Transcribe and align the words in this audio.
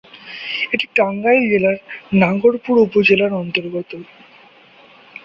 এটি 0.73 0.85
টাঙ্গাইল 0.95 1.43
জেলার 1.51 1.77
নাগরপুর 2.15 2.75
উপজেলার 2.85 3.31
অন্তর্গত। 3.41 3.91